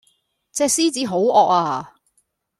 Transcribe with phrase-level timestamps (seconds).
[0.51, 1.93] 隻獅子好惡呀